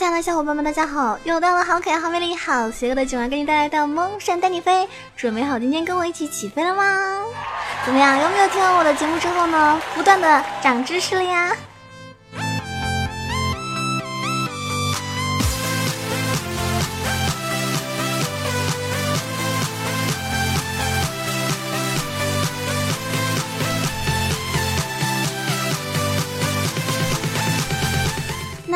[0.00, 1.18] 亲爱的小伙伴们，大家好！
[1.24, 6.82] 又到了好可爱、好美丽、好邪恶的九儿给你带来的梦闪带你飞，准备好今天跟我一起起飞了吗？
[7.84, 8.18] 怎么样？
[8.18, 9.78] 有没有听完我的节目之后呢？
[9.94, 11.54] 不断的长知识了呀！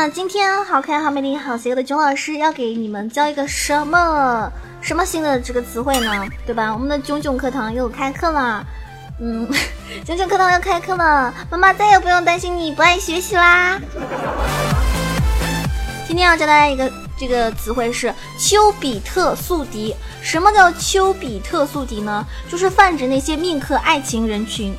[0.00, 4.48] 那今天好可爱、好美丽、好邪恶的囧老师要给你们教一个什么
[4.80, 6.24] 什么新的这个词汇呢？
[6.46, 6.72] 对吧？
[6.72, 8.64] 我们的囧囧课堂又开课了，
[9.20, 9.44] 嗯，
[10.06, 13.76] 囧囧课堂要开课了，妈妈再也不用担心你不爱学习啦。
[16.06, 19.92] 今天要教大家一个这个词汇是丘比特宿敌。
[20.22, 22.24] 什么叫丘比特宿敌呢？
[22.48, 24.72] 就是泛指那些命克爱情人群。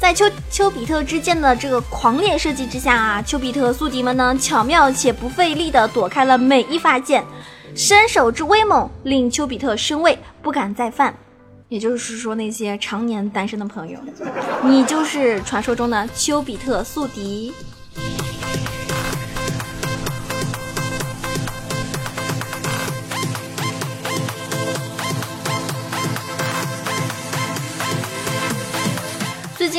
[0.00, 7.22] 在丘丘比特之箭的这个狂烈射击之下啊，丘比特宿敌们呢巧妙且不费力地躲开了每一发箭，
[7.76, 11.14] 身手之威猛令丘比特生畏，不敢再犯。
[11.68, 14.00] 也就是说，那些常年单身的朋友，
[14.64, 17.52] 你就是传说中的丘比特宿敌。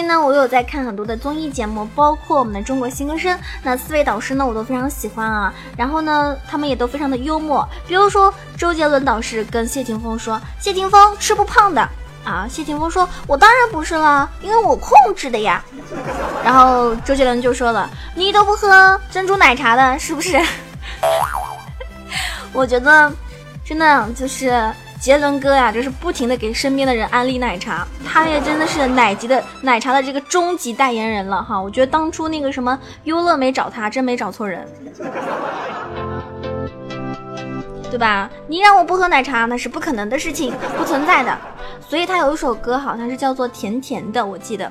[0.00, 3.36] 近呢，我有在看很多的综艺节目，包括我们的《中国新歌声》。
[3.62, 5.52] 那四位导师呢，我都非常喜欢啊。
[5.76, 7.68] 然后呢，他们也都非常的幽默。
[7.86, 11.86] 比如说，周杰伦导师跟谢霆锋说：“谢霆锋吃不胖的
[12.24, 15.62] 啊。”谢霆锋说：“我当然不是了，因为我控制的呀。”
[16.42, 20.40] 然后周杰伦就说了：“你都不喝珍珠奶茶的，是不是？”
[22.54, 23.12] 我觉得，
[23.62, 24.72] 真的就是。
[25.00, 31.58] 杰伦哥呀，就是不停的给身边的人安利奶茶，他也真的是奶级的奶茶的这个终极代言人了哈。
[31.58, 34.68] 我觉得当初那个什么优乐美找他，真没找错人，
[37.90, 38.28] 对吧？
[38.46, 41.36] 你让我不喝奶茶，那是不可能的事情，不存在的。
[41.88, 44.70] 所以他有一首歌，好像是叫做《甜甜的》，我记得。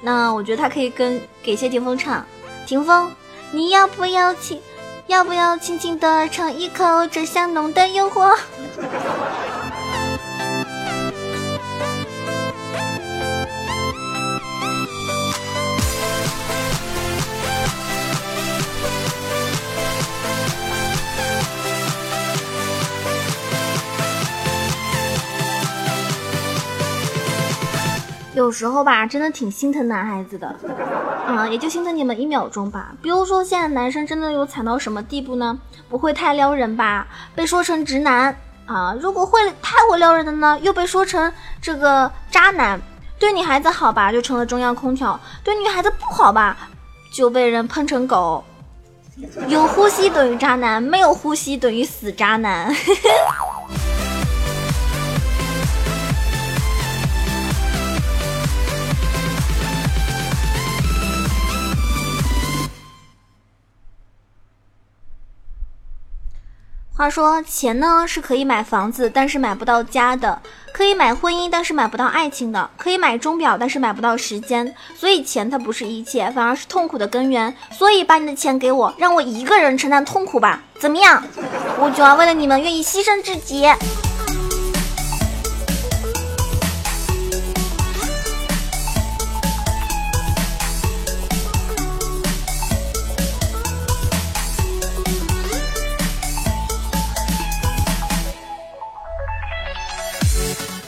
[0.00, 2.24] 那我觉得他可以跟给谢霆锋唱，
[2.64, 3.10] 霆锋，
[3.50, 4.60] 你要不要轻，
[5.08, 8.38] 要不要轻轻的尝一口这香浓的诱惑？
[28.34, 30.54] 有时候吧，真的挺心疼男孩子的，
[31.26, 32.92] 啊，也就心疼你们一秒钟吧。
[33.00, 35.58] 比如说，现在男生真的有惨到什么地步呢？
[35.88, 38.36] 不会太撩人吧，被说成直男
[38.66, 42.80] 啊；如果会太会撩人的呢，又被说成这个渣男。
[43.18, 46.56] 对女孩子好吧，就成了中央空调；对女孩子不好吧，
[47.12, 48.42] 就被人喷成狗。
[49.46, 52.74] 有呼吸等于渣男，没有呼吸等于死渣男。
[66.96, 70.38] 话说钱呢是可以买房子，但是买不到家的；
[70.72, 74.72] 可以买婚姻，但是买不到爱情的；可以买钟表，但是买不到时间。
[74.96, 77.52] 所以钱它不是一切，反而是痛苦的根源。
[77.72, 81.20] 所以把你的钱给我，让我一个人承担痛苦吧，怎么样？
[81.80, 83.66] 我就要为了你们愿意牺牲自己。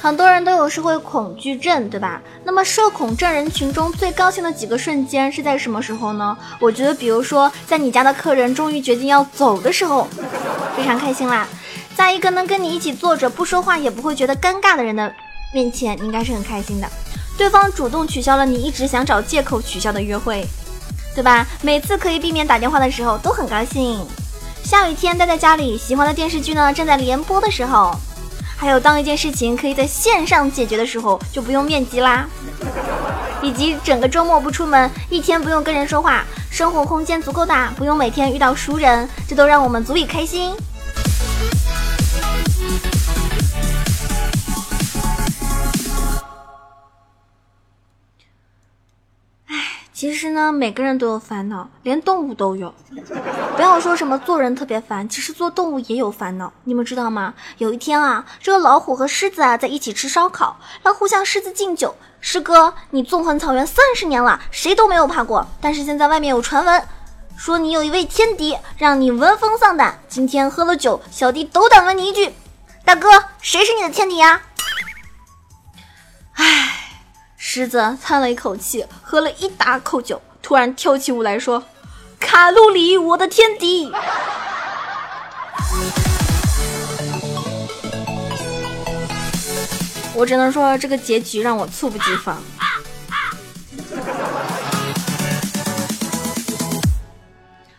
[0.07, 2.23] 很多人都有社会恐惧症，对吧？
[2.45, 6.39] 那么社恐症人群中最高兴的几个瞬间是在什么时候呢？
[6.61, 10.07] 我觉得，比如说在你家的客人终于决定要走的时候，
[10.77, 11.49] 非常开心啦。
[11.97, 15.13] 在一个能跟你一起坐着不说话也不会觉得尴尬的人的
[15.53, 16.89] 面前，应该是很开心的。
[17.37, 20.47] 对方主动取消了你一直想找借口取消的约会，
[21.17, 21.45] 对吧？
[21.63, 23.99] 每次可以避免打电话的时候都很高兴。
[24.63, 27.93] 下雨天待在家里，喜欢的电视剧呢正在连播的时候。
[28.57, 32.27] 还有，当一件事情可以在线上解决的时候，就不用面基啦。
[33.43, 40.55] 以及整个周末不出门，一天不用跟人说话，生活空间足够大，不用每天遇到熟人，这都让我们足以开心。
[49.97, 52.75] 其实呢，每个人都有烦恼，连动物都有。
[53.57, 56.53] 不要说什么做人特别烦，其实做动物也有烦恼。
[56.65, 57.33] 你们知道吗？
[57.57, 65.47] 有一天啊，这个老虎和狮子啊在一起吃烧烤，老虎向狮子敬酒：“师哥，你纵横草原三十年了，谁都没有怕过。
[65.63, 66.83] 但是现在外面有传闻，
[67.35, 69.99] 说你有一位天敌，让你闻风丧胆。
[70.09, 72.35] 今天喝了酒，小弟斗胆问你一句，
[72.85, 73.09] 大哥，
[73.41, 74.43] 谁是你的天敌呀？
[77.57, 81.65] 狮子叹了一口气，喝了一大口酒，突然跳起舞来说
[82.21, 83.91] ：“卡路里，我的天敌。”
[90.13, 92.37] 我只能说，这个结局让我猝不及防。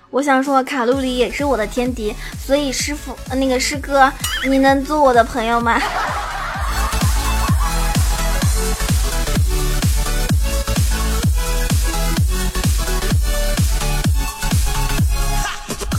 [0.10, 4.12] 我想说，卡路里也是我的天敌，所以师傅，那个师哥，
[4.50, 5.80] 你能做我的朋友吗？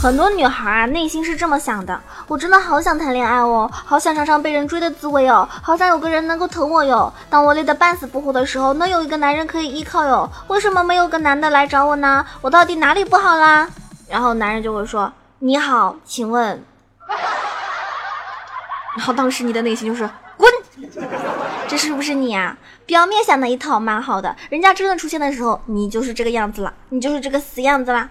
[0.01, 7.11] 很多女孩啊，内心是这么想的：我真的好想谈恋爱哦，好想尝尝被人追的滋味哦，好想有个人能够疼我哟。
[7.29, 10.31] 当我累得半死不活的时候，能有一个男人可以依靠哟。
[10.47, 12.25] 为什么没有个男的来找我呢？
[12.39, 13.67] 我到底哪里不好啦？
[14.07, 16.63] 然后男人就会说：“你好，请问。”
[18.95, 20.49] 然后当时你的内心就是滚，
[21.67, 22.57] 这是不是你啊？
[22.85, 28.09] 表面想的一套蛮好的，人家真的出现的时候，你就是这个样子了，你就是这个死样子啦。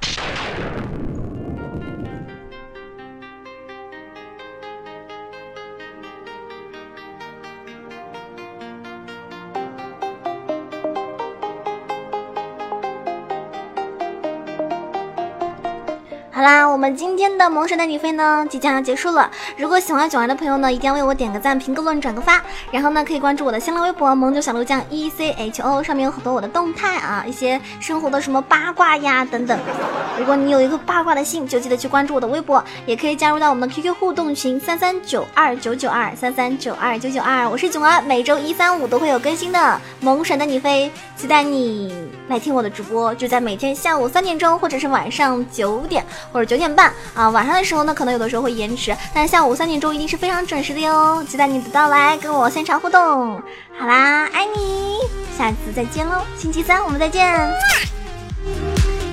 [16.39, 19.29] 好啦，我们今天的萌神带你飞呢，即将要结束了。
[19.57, 22.41] 如果喜欢囧儿的朋友呢，一定要为我点个赞、评个论、转个发。
[22.71, 29.59] 然后呢，可以关注我的新浪微博“萌九小鹿酱 E C H O”，上面有很多我的动态啊，一些生活的什么八卦呀等等。
[30.17, 37.49] 如果你有一个八卦的心，就记得去关注我的微博，也可以加入到我们的 QQ 互动群三三九二九九二三三九二九九二。
[37.49, 41.93] 我是囧儿，每周一、三、五都会有更新的萌神带你飞，期待你
[42.29, 46.07] 来听我的直播，就在每天下午三点钟或者是晚上九点。
[46.33, 53.43] 或者九点半啊，晚上的时候呢，可能有的时候会延迟，但是下午三点钟一定是非常准时的哟，期待你的到来，跟我现场互动。
[53.79, 54.99] 好啦，爱你，
[55.37, 57.51] 下次再见喽，星期三我们再见，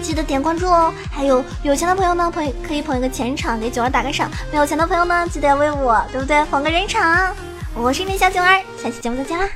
[0.01, 0.94] 记得点关注哦。
[1.12, 6.44] 还有有钱的朋友呢，捧可以捧一个钱场给九儿打个赏；没有钱的朋友呢，记得要为我，对不对？
[6.45, 7.35] 捧个人场。
[7.73, 9.47] 我是你的小九儿，下期节目再见啦。